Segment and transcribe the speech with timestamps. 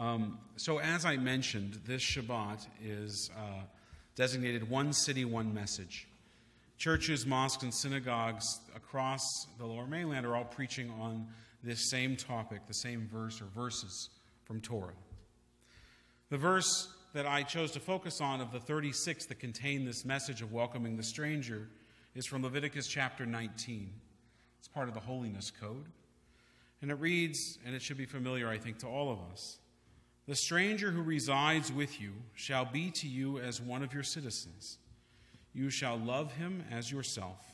[0.00, 3.64] Um, so, as I mentioned, this Shabbat is uh,
[4.16, 6.08] designated One City, One Message.
[6.78, 9.20] Churches, mosques, and synagogues across
[9.58, 11.26] the lower mainland are all preaching on
[11.62, 14.08] this same topic, the same verse or verses
[14.44, 14.94] from Torah.
[16.30, 20.40] The verse that I chose to focus on of the 36 that contain this message
[20.40, 21.68] of welcoming the stranger
[22.14, 23.92] is from Leviticus chapter 19.
[24.60, 25.84] It's part of the Holiness Code.
[26.80, 29.58] And it reads, and it should be familiar, I think, to all of us
[30.30, 34.78] The stranger who resides with you shall be to you as one of your citizens.
[35.52, 37.44] You shall love him as yourself,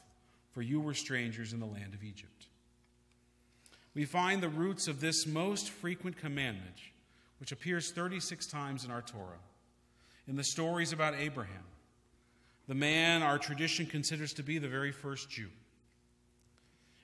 [0.53, 2.49] for you were strangers in the land of Egypt.
[3.95, 6.77] We find the roots of this most frequent commandment,
[7.41, 9.41] which appears 36 times in our Torah,
[10.29, 11.65] in the stories about Abraham,
[12.69, 15.49] the man our tradition considers to be the very first Jew.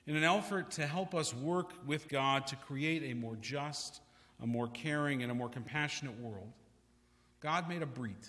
[0.05, 4.01] In an effort to help us work with God to create a more just,
[4.43, 6.51] a more caring, and a more compassionate world,
[7.39, 8.27] God made a brit,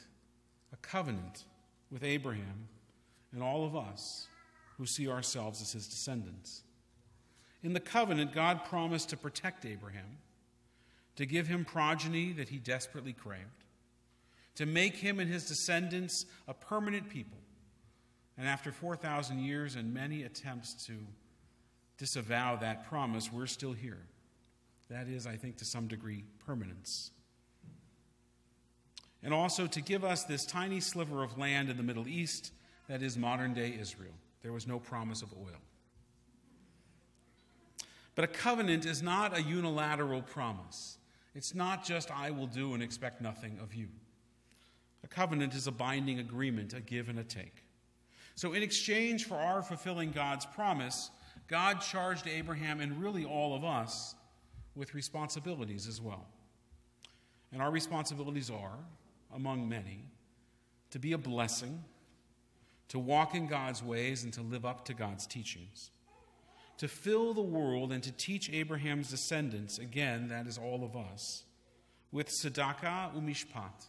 [0.73, 1.45] a covenant
[1.91, 2.69] with Abraham
[3.33, 4.29] and all of us
[4.79, 6.63] who see ourselves as his descendants.
[7.63, 10.19] In the covenant, God promised to protect Abraham,
[11.17, 13.65] to give him progeny that he desperately craved,
[14.55, 17.39] to make him and his descendants a permanent people.
[18.39, 20.95] And after 4,000 years and many attempts to
[21.99, 24.03] disavow that promise, we're still here.
[24.95, 27.11] That is, I think, to some degree, permanence.
[29.25, 32.53] And also to give us this tiny sliver of land in the Middle East
[32.89, 34.15] that is modern day Israel.
[34.43, 35.59] There was no promise of oil.
[38.15, 40.99] But a covenant is not a unilateral promise.
[41.35, 43.89] It's not just, I will do and expect nothing of you.
[45.03, 47.65] A covenant is a binding agreement, a give and a take.
[48.37, 51.11] So, in exchange for our fulfilling God's promise,
[51.49, 54.15] God charged Abraham and really all of us
[54.75, 56.27] with responsibilities as well.
[57.53, 58.79] And our responsibilities are,
[59.35, 60.05] among many,
[60.91, 61.85] to be a blessing,
[62.89, 65.91] to walk in God's ways, and to live up to God's teachings.
[66.79, 71.45] To fill the world and to teach Abraham's descendants, again, that is all of us,
[72.11, 73.87] with tzedakah umishpat,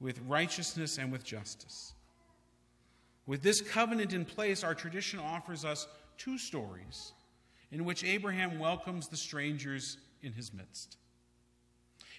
[0.00, 1.94] with righteousness and with justice.
[3.26, 5.86] With this covenant in place, our tradition offers us
[6.18, 7.12] two stories
[7.74, 10.96] in which Abraham welcomes the strangers in his midst.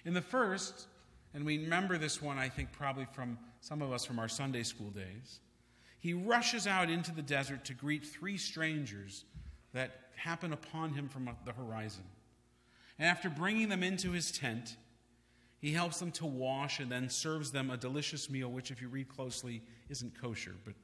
[0.04, 0.86] In the first,
[1.32, 4.62] and we remember this one, I think, probably from some of us from our Sunday
[4.62, 5.40] school days,
[5.98, 9.24] he rushes out into the desert to greet three strangers
[9.72, 12.04] that happen upon him from the horizon.
[12.98, 14.76] And after bringing them into his tent,
[15.58, 18.88] he helps them to wash and then serves them a delicious meal, which, if you
[18.88, 20.74] read closely, isn't kosher, but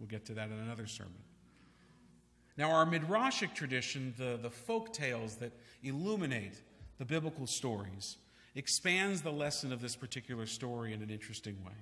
[0.00, 1.12] we'll get to that in another sermon.
[2.56, 5.52] Now, our Midrashic tradition, the, the folk tales that
[5.82, 6.60] illuminate
[6.98, 8.18] the biblical stories,
[8.54, 11.72] expands the lesson of this particular story in an interesting way.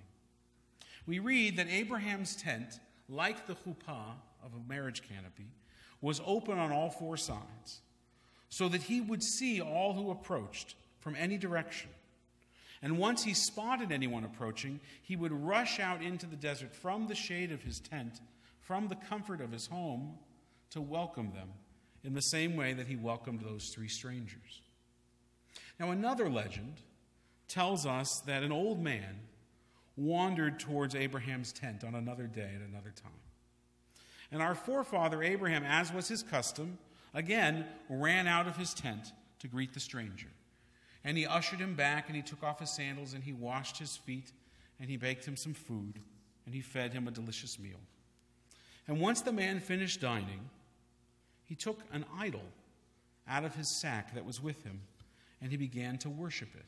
[1.06, 4.14] We read that Abraham's tent, like the chuppah
[4.44, 5.48] of a marriage canopy,
[6.00, 7.80] was open on all four sides,
[8.48, 11.90] so that he would see all who approached from any direction.
[12.82, 17.14] And once he spotted anyone approaching, he would rush out into the desert from the
[17.14, 18.20] shade of his tent,
[18.60, 20.14] from the comfort of his home,
[20.70, 21.48] to welcome them
[22.02, 24.62] in the same way that he welcomed those three strangers.
[25.78, 26.74] Now, another legend
[27.48, 29.20] tells us that an old man
[29.96, 33.12] wandered towards Abraham's tent on another day at another time.
[34.32, 36.78] And our forefather Abraham, as was his custom,
[37.12, 40.28] again ran out of his tent to greet the stranger.
[41.02, 43.96] And he ushered him back, and he took off his sandals, and he washed his
[43.96, 44.32] feet,
[44.78, 45.98] and he baked him some food,
[46.44, 47.80] and he fed him a delicious meal.
[48.86, 50.50] And once the man finished dining,
[51.50, 52.44] he took an idol
[53.26, 54.82] out of his sack that was with him,
[55.42, 56.64] and he began to worship it.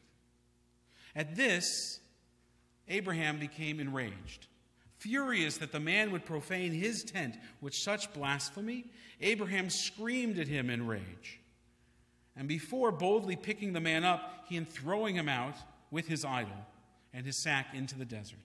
[1.14, 2.00] At this,
[2.88, 4.48] Abraham became enraged.
[4.98, 8.86] Furious that the man would profane his tent with such blasphemy,
[9.20, 11.38] Abraham screamed at him in rage.
[12.34, 15.54] And before boldly picking the man up, he and throwing him out
[15.92, 16.66] with his idol
[17.14, 18.38] and his sack into the desert.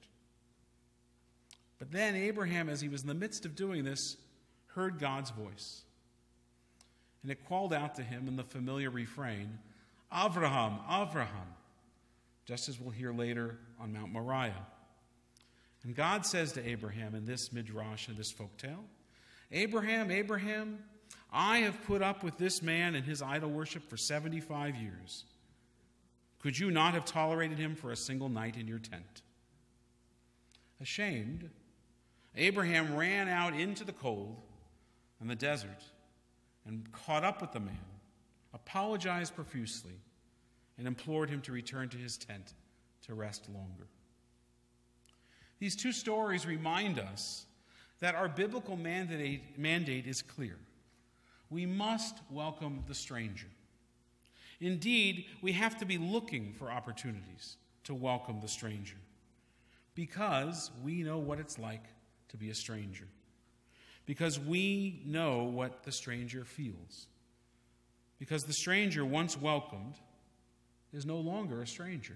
[1.80, 4.18] But then Abraham, as he was in the midst of doing this,
[4.68, 5.82] heard God's voice
[7.28, 9.60] and it called out to him in the familiar refrain,
[10.14, 11.50] Avraham, Avraham,
[12.46, 14.66] just as we'll hear later on Mount Moriah.
[15.84, 18.86] And God says to Abraham in this midrash, and this folk tale,
[19.52, 20.80] Abraham, Abraham,
[21.30, 25.26] I have put up with this man and his idol worship for 75 years.
[26.40, 29.22] Could you not have tolerated him for a single night in your tent?
[30.80, 31.50] Ashamed,
[32.38, 34.38] Abraham ran out into the cold
[35.20, 35.84] and the desert
[36.68, 37.78] and caught up with the man,
[38.54, 40.00] apologized profusely,
[40.78, 42.54] and implored him to return to his tent
[43.06, 43.88] to rest longer.
[45.60, 47.46] These two stories remind us
[48.00, 50.58] that our biblical mandate, mandate is clear.
[51.50, 53.48] We must welcome the stranger.
[54.60, 58.98] Indeed, we have to be looking for opportunities to welcome the stranger
[59.96, 61.86] because we know what it's like
[62.30, 63.08] to be a stranger,
[64.08, 67.06] because we know what the stranger feels,
[68.18, 69.96] because the stranger, once welcomed,
[70.94, 72.16] is no longer a stranger,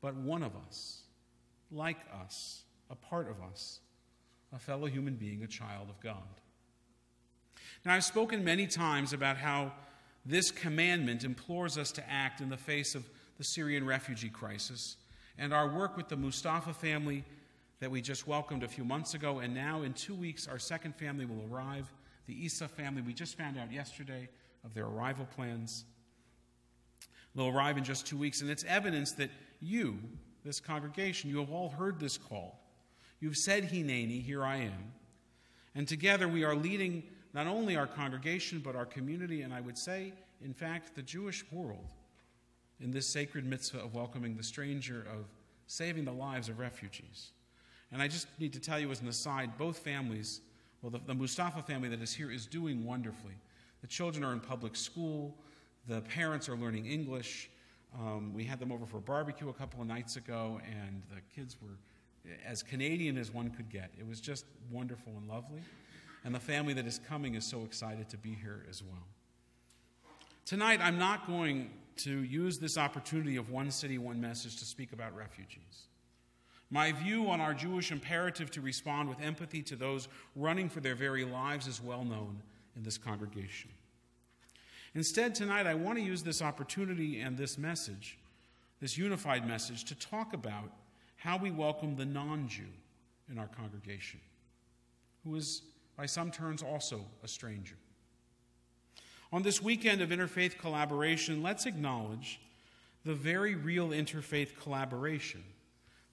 [0.00, 1.00] but one of us,
[1.72, 3.80] like us, a part of us,
[4.52, 6.16] a fellow human being, a child of God.
[7.84, 9.72] Now, I've spoken many times about how
[10.26, 13.08] this commandment implores us to act in the face of
[13.38, 14.96] the Syrian refugee crisis
[15.38, 17.24] and our work with the Mustafa family
[17.80, 19.38] that we just welcomed a few months ago.
[19.38, 21.90] And now, in two weeks, our second family will arrive.
[22.26, 24.28] The Isa family, we just found out yesterday
[24.64, 25.84] of their arrival plans.
[27.34, 28.42] They'll arrive in just two weeks.
[28.42, 29.30] And it's evidence that
[29.60, 29.98] you,
[30.44, 32.60] this congregation, you have all heard this call.
[33.20, 34.92] You've said, Hineni, here I am.
[35.74, 39.78] And together we are leading not only our congregation, but our community, and I would
[39.78, 40.12] say,
[40.44, 41.92] in fact, the Jewish world
[42.80, 45.26] in this sacred mitzvah of welcoming the stranger, of
[45.66, 47.30] saving the lives of refugees.
[47.92, 50.40] And I just need to tell you as an aside both families,
[50.82, 53.34] well, the, the Mustafa family that is here is doing wonderfully.
[53.80, 55.36] The children are in public school,
[55.88, 57.50] the parents are learning English.
[57.98, 61.20] Um, we had them over for a barbecue a couple of nights ago, and the
[61.34, 61.76] kids were
[62.46, 63.90] as Canadian as one could get.
[63.98, 65.60] It was just wonderful and lovely.
[66.24, 69.06] And the family that is coming is so excited to be here as well.
[70.44, 74.92] Tonight, I'm not going to use this opportunity of one city, one message to speak
[74.92, 75.86] about refugees.
[76.70, 80.94] My view on our Jewish imperative to respond with empathy to those running for their
[80.94, 82.40] very lives is well known
[82.76, 83.70] in this congregation.
[84.94, 88.18] Instead, tonight, I want to use this opportunity and this message,
[88.80, 90.72] this unified message, to talk about
[91.16, 92.62] how we welcome the non Jew
[93.30, 94.20] in our congregation,
[95.24, 95.62] who is
[95.96, 97.76] by some turns also a stranger.
[99.32, 102.40] On this weekend of interfaith collaboration, let's acknowledge
[103.04, 105.42] the very real interfaith collaboration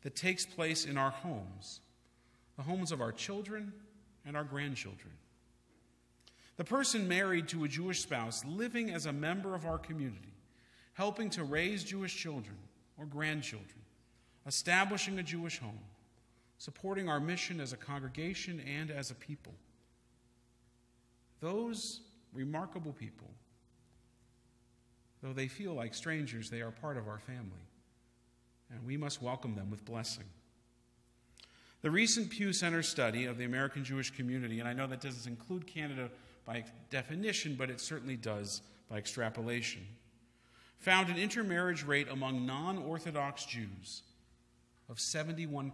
[0.04, 1.82] that takes place in our homes,
[2.56, 3.74] the homes of our children
[4.26, 5.14] and our grandchildren.
[6.58, 10.34] The person married to a Jewish spouse living as a member of our community,
[10.94, 12.58] helping to raise Jewish children
[12.98, 13.80] or grandchildren,
[14.46, 15.80] establishing a Jewish home,
[16.58, 19.54] supporting our mission as a congregation and as a people.
[21.40, 22.02] Those
[22.34, 23.30] remarkable people,
[25.22, 27.68] though they feel like strangers, they are part of our family,
[28.72, 30.26] and we must welcome them with blessing.
[31.82, 35.30] The recent Pew Center study of the American Jewish community, and I know that doesn't
[35.30, 36.10] include Canada
[36.46, 39.86] by definition, but it certainly does by extrapolation,
[40.80, 44.04] found an intermarriage rate among non Orthodox Jews
[44.90, 45.72] of 71%.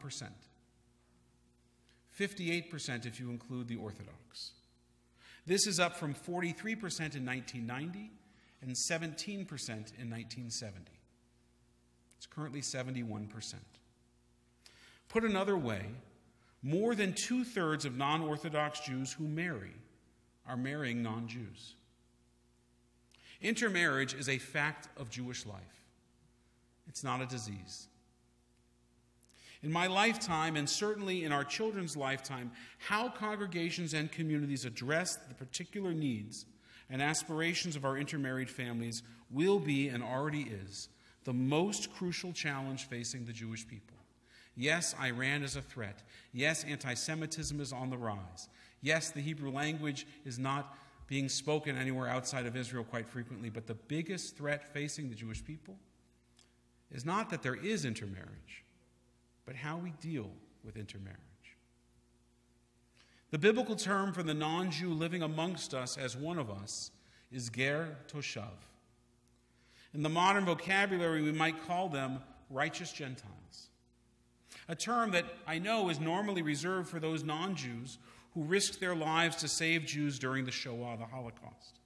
[2.20, 4.52] 58% if you include the Orthodox.
[5.46, 8.12] This is up from 43% in 1990
[8.62, 10.93] and 17% in 1970.
[12.24, 13.56] It's currently 71%.
[15.10, 15.88] Put another way,
[16.62, 19.74] more than two thirds of non Orthodox Jews who marry
[20.48, 21.76] are marrying non Jews.
[23.42, 25.84] Intermarriage is a fact of Jewish life,
[26.88, 27.90] it's not a disease.
[29.62, 35.36] In my lifetime, and certainly in our children's lifetime, how congregations and communities address the
[35.36, 36.46] particular needs
[36.90, 40.88] and aspirations of our intermarried families will be and already is
[41.24, 43.98] the most crucial challenge facing the Jewish people.
[44.56, 46.04] Yes, Iran is a threat.
[46.32, 48.50] Yes, anti Semitism is on the rise.
[48.82, 50.78] Yes, the Hebrew language is not
[51.08, 55.44] being spoken anywhere outside of Israel quite frequently, but the biggest threat facing the Jewish
[55.44, 55.76] people
[56.92, 58.64] is not that there is intermarriage,
[59.46, 60.30] but how we deal
[60.64, 61.20] with intermarriage.
[63.32, 66.92] The biblical term for the non Jew living amongst us as one of us
[67.32, 68.52] is ger toshav.
[69.94, 72.20] In the modern vocabulary, we might call them
[72.50, 73.70] righteous Gentiles.
[74.68, 77.98] A term that I know is normally reserved for those non Jews
[78.34, 81.80] who risked their lives to save Jews during the Shoah, the Holocaust.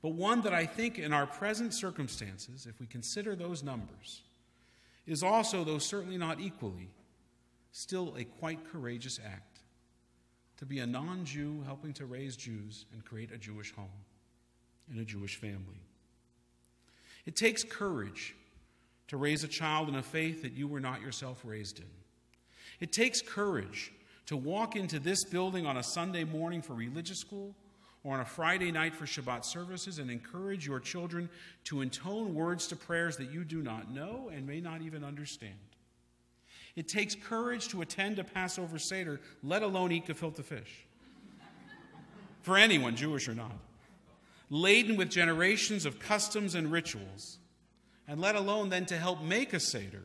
[0.00, 4.22] But one that I think, in our present circumstances, if we consider those numbers,
[5.06, 6.90] is also, though certainly not equally,
[7.72, 9.60] still a quite courageous act
[10.58, 13.88] to be a non Jew helping to raise Jews and create a Jewish home
[14.90, 15.80] and a Jewish family.
[17.26, 18.34] It takes courage
[19.08, 21.86] to raise a child in a faith that you were not yourself raised in.
[22.80, 23.92] It takes courage
[24.26, 27.54] to walk into this building on a Sunday morning for religious school
[28.04, 31.28] or on a Friday night for Shabbat services and encourage your children
[31.64, 35.54] to intone words to prayers that you do not know and may not even understand.
[36.74, 40.86] It takes courage to attend a Passover Seder, let alone eat gefilte fish.
[42.40, 43.52] For anyone, Jewish or not.
[44.54, 47.38] Laden with generations of customs and rituals,
[48.06, 50.02] and let alone then to help make a Seder,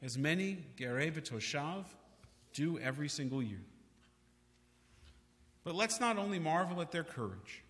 [0.00, 1.86] as many Gerei Toshav
[2.54, 3.64] do every single year.
[5.64, 7.64] But let's not only marvel at their courage,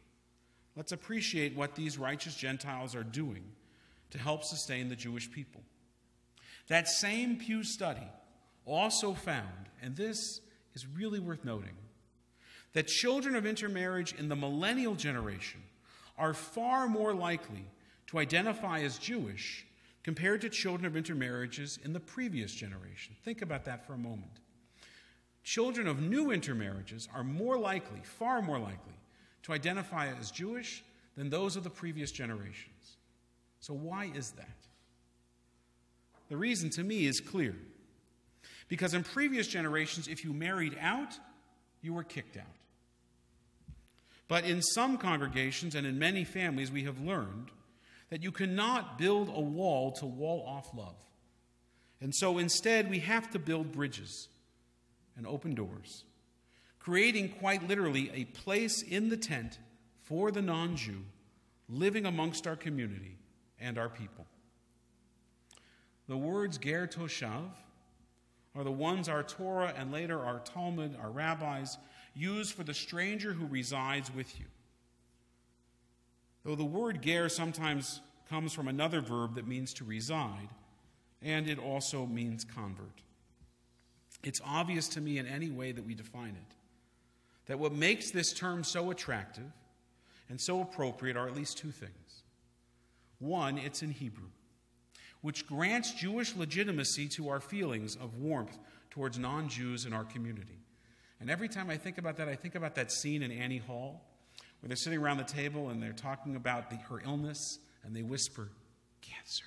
[0.76, 3.44] let's appreciate what these righteous Gentiles are doing
[4.10, 5.62] to help sustain the Jewish people.
[6.66, 8.06] That same Pew study
[8.66, 10.42] also found, and this
[10.74, 11.76] is really worth noting,
[12.74, 15.62] that children of intermarriage in the millennial generation
[16.18, 17.64] are far more likely
[18.08, 19.66] to identify as Jewish
[20.02, 23.14] compared to children of intermarriages in the previous generation.
[23.24, 24.40] Think about that for a moment.
[25.44, 28.94] Children of new intermarriages are more likely, far more likely,
[29.44, 30.84] to identify as Jewish
[31.16, 32.96] than those of the previous generations.
[33.60, 34.56] So, why is that?
[36.28, 37.56] The reason to me is clear.
[38.68, 41.18] Because in previous generations, if you married out,
[41.80, 42.44] you were kicked out.
[44.28, 47.50] But in some congregations and in many families, we have learned
[48.10, 50.96] that you cannot build a wall to wall off love.
[52.00, 54.28] And so instead, we have to build bridges
[55.16, 56.04] and open doors,
[56.78, 59.58] creating quite literally a place in the tent
[60.02, 61.04] for the non Jew
[61.68, 63.16] living amongst our community
[63.60, 64.26] and our people.
[66.06, 67.50] The words ger toshav
[68.54, 71.76] are the ones our Torah and later our Talmud, our rabbis,
[72.18, 74.46] use for the stranger who resides with you.
[76.44, 80.48] Though the word ger sometimes comes from another verb that means to reside,
[81.22, 83.02] and it also means convert.
[84.22, 86.54] It's obvious to me in any way that we define it
[87.46, 89.50] that what makes this term so attractive
[90.28, 92.22] and so appropriate are at least two things.
[93.20, 94.28] One, it's in Hebrew
[95.20, 98.58] which grants Jewish legitimacy to our feelings of warmth
[98.90, 100.58] towards non Jews in our community.
[101.20, 104.02] And every time I think about that, I think about that scene in Annie Hall
[104.60, 108.02] where they're sitting around the table and they're talking about the, her illness and they
[108.02, 108.48] whisper,
[109.00, 109.44] cancer.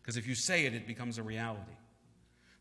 [0.00, 1.72] Because if you say it, it becomes a reality.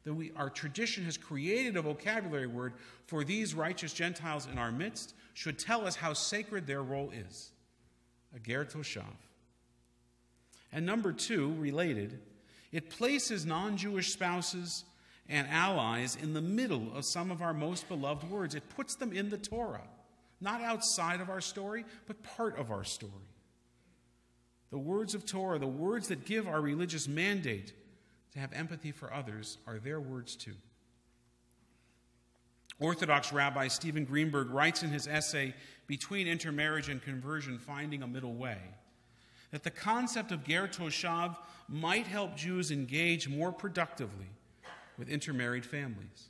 [0.05, 2.73] That we, our tradition has created a vocabulary word
[3.07, 7.51] for these righteous Gentiles in our midst should tell us how sacred their role is.
[8.35, 9.03] A ger toshav.
[10.71, 12.19] And number two, related,
[12.71, 14.83] it places non Jewish spouses
[15.33, 18.53] and allies in the middle of some of our most beloved words.
[18.53, 19.87] It puts them in the Torah,
[20.39, 23.11] not outside of our story, but part of our story.
[24.69, 27.73] The words of Torah, the words that give our religious mandate
[28.33, 30.55] to have empathy for others, are their words too.
[32.79, 35.55] Orthodox Rabbi Steven Greenberg writes in his essay,
[35.87, 38.59] Between Intermarriage and Conversion Finding a Middle Way
[39.49, 41.37] that the concept of ger toshav
[41.67, 44.27] might help Jews engage more productively
[44.97, 46.29] with intermarried families.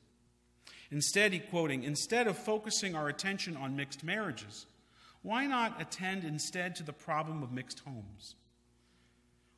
[0.91, 4.67] Instead, he quoting, instead of focusing our attention on mixed marriages,
[5.23, 8.35] why not attend instead to the problem of mixed homes?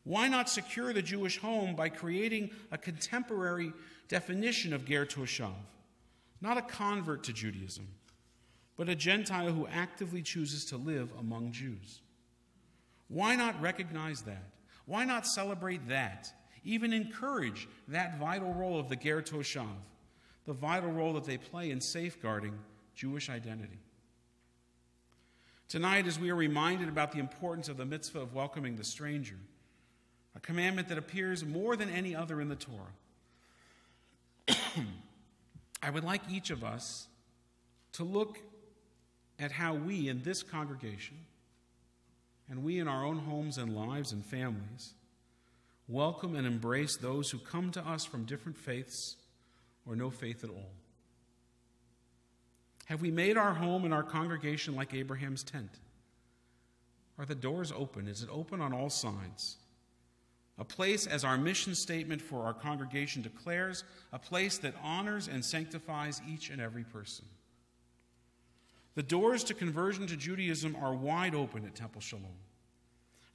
[0.04, 3.74] Why not secure the Jewish home by creating a contemporary
[4.08, 5.54] definition of ger toshav,
[6.40, 7.88] not a convert to Judaism,
[8.78, 12.02] but a Gentile who actively chooses to live among Jews?
[13.08, 14.52] Why not recognize that?
[14.86, 16.32] Why not celebrate that?
[16.66, 19.68] Even encourage that vital role of the Ger Toshav,
[20.46, 22.58] the vital role that they play in safeguarding
[22.96, 23.80] Jewish identity.
[25.68, 29.38] Tonight, as we are reminded about the importance of the mitzvah of welcoming the stranger,
[30.36, 32.94] a commandment that appears more than any other in the Torah,
[35.84, 37.08] I would like each of us
[37.94, 38.40] to look
[39.40, 41.18] at how we in this congregation
[42.50, 44.94] and we in our own homes and lives and families
[45.88, 49.16] welcome and embrace those who come to us from different faiths
[49.86, 50.72] or no faith at all?
[52.86, 55.80] Have we made our home and our congregation like Abraham's tent?
[57.18, 58.08] Are the doors open?
[58.08, 59.58] Is it open on all sides?
[60.58, 65.44] A place, as our mission statement for our congregation declares, a place that honors and
[65.44, 67.26] sanctifies each and every person.
[68.96, 72.26] The doors to conversion to Judaism are wide open at Temple Shalom.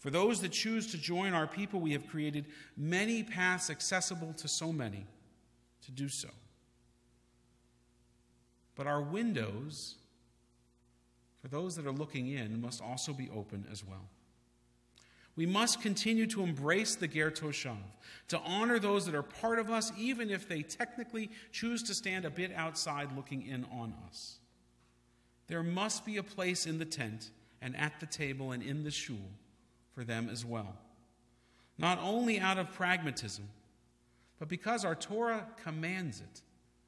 [0.00, 4.48] For those that choose to join our people, we have created many paths accessible to
[4.48, 5.06] so many
[5.84, 6.30] to do so.
[8.74, 9.96] But our windows,
[11.42, 14.08] for those that are looking in, must also be open as well.
[15.36, 17.76] We must continue to embrace the Ger Toshav,
[18.28, 22.24] to honor those that are part of us, even if they technically choose to stand
[22.24, 24.38] a bit outside looking in on us.
[25.46, 27.30] there must be a place in the tent
[27.60, 29.16] and at the table and in the shul
[30.00, 30.78] for them as well.
[31.76, 33.46] Not only out of pragmatism,
[34.38, 36.40] but because our Torah commands it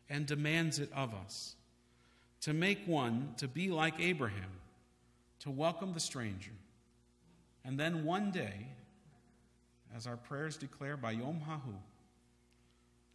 [0.09, 1.55] and demands it of us
[2.41, 4.49] to make one to be like Abraham,
[5.41, 6.53] to welcome the stranger.
[7.67, 8.69] And then one day,
[9.95, 11.75] as our prayers declare by Yom Hahu,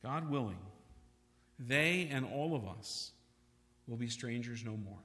[0.03, 0.59] God willing,
[1.57, 3.13] they and all of us
[3.87, 5.01] will be strangers no more.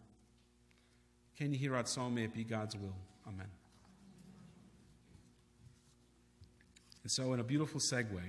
[1.38, 2.12] Ken yehi Ratzon?
[2.12, 2.94] May it be God's will.
[3.26, 3.48] Amen.
[7.02, 8.20] And so, in a beautiful segue,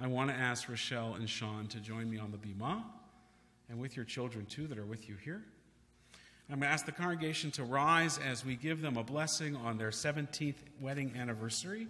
[0.00, 2.82] I want to ask Rochelle and Sean to join me on the Bima,
[3.68, 5.42] and with your children too that are with you here.
[6.48, 9.78] I'm going to ask the congregation to rise as we give them a blessing on
[9.78, 11.88] their 17th wedding anniversary.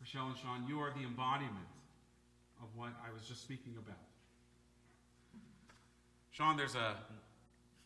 [0.00, 1.68] Michelle and Sean, you are the embodiment
[2.62, 4.00] of what I was just speaking about.
[6.30, 6.96] Sean, there's a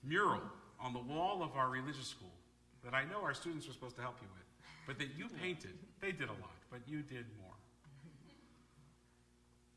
[0.04, 0.42] mural
[0.80, 2.30] on the wall of our religious school
[2.84, 4.46] that I know our students were supposed to help you with,
[4.87, 5.78] but that you painted.
[6.00, 7.54] They did a lot, but you did more.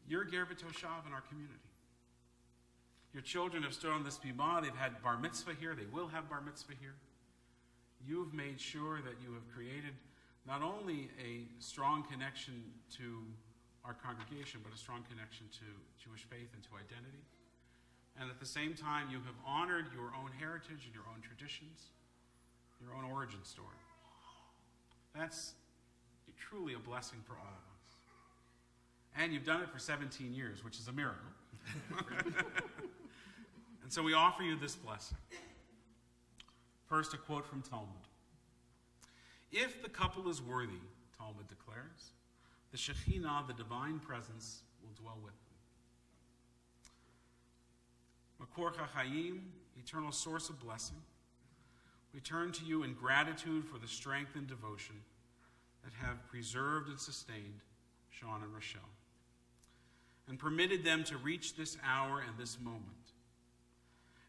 [0.08, 1.58] You're Ger B'Toshav in our community.
[3.16, 4.62] Your children have stood on this bima.
[4.62, 5.74] They've had bar mitzvah here.
[5.74, 6.96] They will have bar mitzvah here.
[8.06, 9.96] You've made sure that you have created
[10.46, 12.62] not only a strong connection
[13.00, 13.24] to
[13.86, 17.24] our congregation, but a strong connection to Jewish faith and to identity.
[18.20, 21.96] And at the same time, you have honored your own heritage and your own traditions,
[22.84, 23.80] your own origin story.
[25.16, 25.54] That's
[26.38, 27.96] truly a blessing for all of us.
[29.16, 31.32] And you've done it for 17 years, which is a miracle.
[33.86, 35.16] and so we offer you this blessing.
[36.88, 37.88] First, a quote from Talmud.
[39.52, 40.82] If the couple is worthy,
[41.16, 42.14] Talmud declares,
[42.72, 45.36] the Shekhinah, the divine presence, will dwell with
[48.40, 48.48] them.
[48.48, 49.42] Makor Chachayim,
[49.80, 50.98] eternal source of blessing,
[52.12, 54.96] we turn to you in gratitude for the strength and devotion
[55.84, 57.62] that have preserved and sustained
[58.10, 58.82] Sean and Rochelle,
[60.28, 63.05] and permitted them to reach this hour and this moment.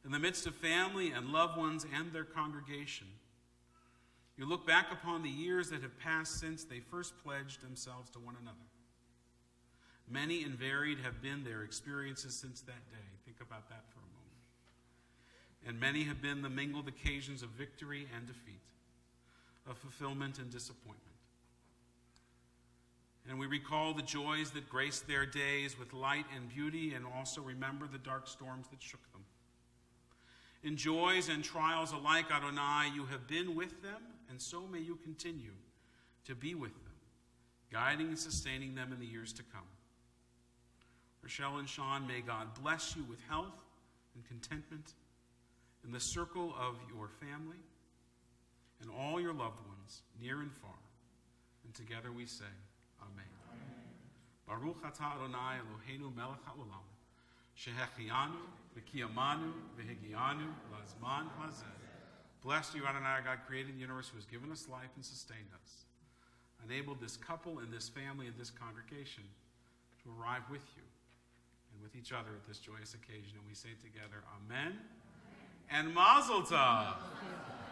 [0.07, 3.09] In the midst of family and loved ones and their congregation,
[4.37, 8.21] you look back upon the years that have passed since they first pledged themselves to
[8.21, 8.57] one another.
[10.09, 13.09] Many and varied have been their experiences since that day.
[13.25, 14.37] Think about that for a moment.
[15.67, 18.63] And many have been the mingled occasions of victory and defeat,
[19.69, 21.03] of fulfillment and disappointment.
[23.29, 27.41] And we recall the joys that graced their days with light and beauty, and also
[27.41, 29.25] remember the dark storms that shook them.
[30.63, 34.97] In joys and trials alike, Adonai, you have been with them and so may you
[34.97, 35.55] continue
[36.27, 36.95] to be with them,
[37.73, 39.63] guiding and sustaining them in the years to come.
[41.23, 43.55] Rochelle and Sean, may God bless you with health
[44.15, 44.95] and contentment
[45.85, 47.59] in the circle of your family
[48.81, 50.71] and all your loved ones, near and far.
[51.65, 52.45] And together we say,
[53.01, 53.25] Amen.
[54.47, 56.85] Baruch atah Adonai Eloheinu melech haolam,
[57.57, 58.41] shehechianu
[58.77, 61.65] v'kiyamanu v'higianu lazman hazeh.
[62.43, 65.51] Blessed you, Adonai, our God, created the universe, who has given us life and sustained
[65.65, 65.87] us,
[66.63, 69.25] enabled this couple and this family and this congregation
[70.03, 70.85] to arrive with you
[71.73, 73.35] and with each other at this joyous occasion.
[73.35, 74.79] And we say together, Amen,
[75.71, 76.95] and Mazel Tov.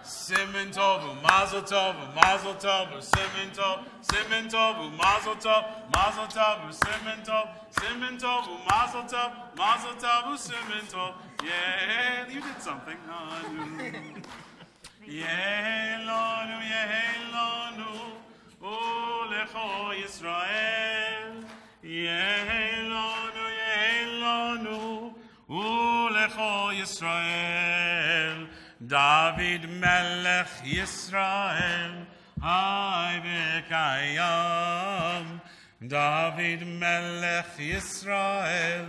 [0.05, 7.25] Simen Tovu, Mazel Tovu, Mazel Tovu, Simen Tovu, Simen Tovu, Mazel Tovu, Mazel Tovu, Simen
[7.25, 11.15] Tovu, Simen Tovu, Mazel Tovu, Mazel Tovu, Simen Tovu.
[11.43, 12.99] Yeah, you did something.
[15.09, 17.91] Yehelonu, Yehelonu,
[18.63, 21.45] yeah, oh, Yisrael.
[21.83, 22.45] yeah,
[24.05, 24.94] Yehelonu.
[25.54, 28.46] ולכו ישראל.
[28.82, 31.92] דוד מלך ישראל,
[32.42, 34.20] היי וקיים.
[35.82, 38.86] דוד מלך ישראל,